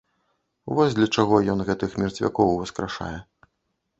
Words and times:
Вось 0.77 0.95
для 0.99 1.07
чаго 1.17 1.35
ён 1.53 1.59
гэтых 1.67 1.93
мерцвякоў 2.03 2.47
уваскрашае. 2.53 3.13